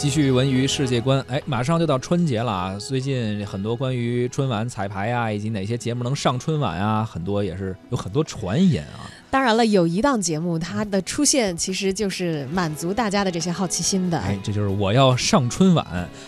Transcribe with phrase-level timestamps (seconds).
[0.00, 2.74] 继续文娱世界观，哎，马上就到春节了啊！
[2.78, 9.04] 最近很多关于春晚彩排啊，以及哪些节目能上春晚啊，很多也是有很多传言啊。
[9.30, 14.18] 当然了，有一档节目，它的出现其实就是满足大家的这些好奇心的。
[14.18, 15.86] 哎，这就是我要上春晚。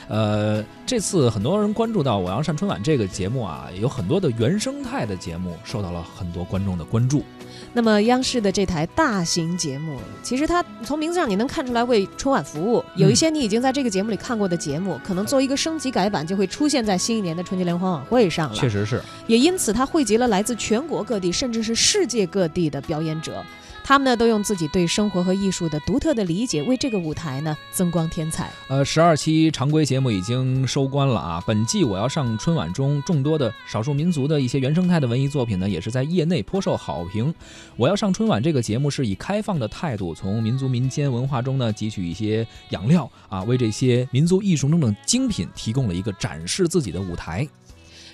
[0.09, 7.25] 呃，这次很多人关注到我要上春晚这个节目啊，有很多的原生态的节目受到了很多观众的关注。
[7.75, 12.85] 那么央视的这台大型节目，其实它从名字上你能看出来为春晚服务。
[12.97, 18.55] 有一些你已经在这个节目里看过的节目，可能做一个升级改版，就会出现在新一年的春节联欢晚会上了。
[18.55, 23.43] 确实是，也因此它汇集了来自全国各地，甚至是世界各地的表演者。
[23.85, 28.49] 他们呢，都用自己对生活和艺术的独特的理解，为这个舞台呢增光添彩。
[28.69, 31.43] 呃，十二期常规节目已经收官了啊。
[31.45, 37.35] 本季我要上春晚中众多的少数民族的一些原生态的文艺作品呢，也是在业内颇受好评。
[37.77, 47.47] 我要上春晚这个节目是以开放的态度，从民族民间文化中呢汲取一些养料啊，为这些民族艺术中的精品提供了一个展示自己的舞台。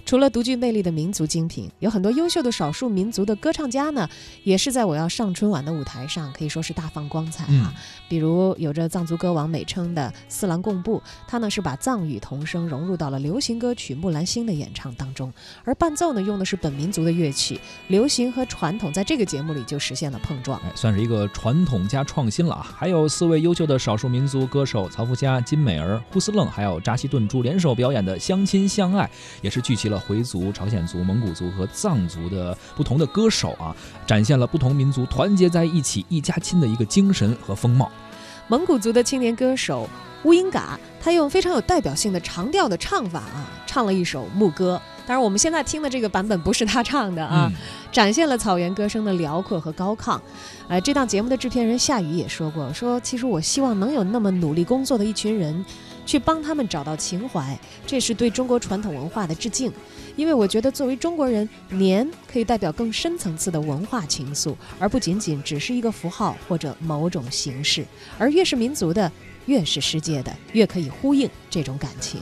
[0.05, 4.09] 除了独具魅力的民族精品，有很多优秀的少数民族的歌唱家呢，
[4.45, 7.75] 也是在我要上春晚的舞台上可以说是大放光彩啊。
[8.09, 15.33] 比如有着藏族歌王美称的四郎贡布，他呢是把藏语童声融入到了流行歌曲《木兰心》的演唱当中，
[15.65, 22.75] 而伴奏呢用的是本民族的乐器，流行和传统在这个节目里就实现了碰撞，哎算是一个传统加创新了啊。
[22.77, 29.05] 还有四位优秀的少数民族歌手曹福佳、金美儿、呼斯楞，还有扎西顿珠联手表演的《相亲相爱》，
[29.43, 29.98] 也是聚齐了。
[29.99, 33.75] 回族、朝鲜族、蒙古族和藏族的不同的歌手啊，
[34.07, 37.91] 展现了不同民族团结在一起、一家亲的一个精神和风貌。
[38.49, 39.89] 蒙古族的青年歌手
[40.25, 44.81] 乌英嘎，他用非常有代表性的长调的唱法啊，唱了一首牧歌。
[45.07, 47.51] 当然，我们现在听的这个版本不是他唱的啊，
[47.91, 50.19] 展现了草原歌声的辽阔和高亢。
[50.67, 55.65] 呃，这档节目的制片人夏雨也说过，说其实我希望能有那么努力工作的一群人。
[56.09, 59.71] 去帮他们找到情怀，这是对中国传统文化的致敬。
[60.17, 67.85] 因为我觉得，作为中国人，年可以代表更深层次的文化情愫，而不仅仅只是一个符号或者某种形式。
[68.17, 69.13] 而越是民族的，
[69.45, 72.19] 越是世界的，越可以呼应这种感情。